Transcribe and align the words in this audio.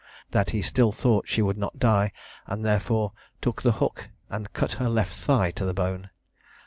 That 0.31 0.49
he 0.49 0.63
still 0.63 0.91
thought 0.91 1.27
she 1.27 1.43
would 1.43 1.59
not 1.59 1.77
die, 1.77 2.11
and 2.47 2.65
therefore 2.65 3.11
took 3.39 3.61
the 3.61 3.73
hook 3.73 4.09
and 4.31 4.51
cut 4.51 4.71
her 4.81 4.89
left 4.89 5.13
thigh 5.13 5.51
to 5.51 5.63
the 5.63 5.75
bone. 5.75 6.09